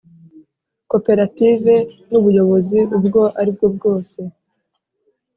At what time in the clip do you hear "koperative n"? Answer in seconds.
0.91-2.11